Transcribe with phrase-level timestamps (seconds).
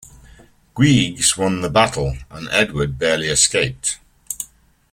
[0.75, 3.99] Guigues won the battle and Edward barely escaped.